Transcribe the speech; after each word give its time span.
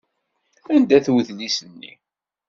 Anda-t 0.75 1.07
wedlis-nni? 1.13 1.93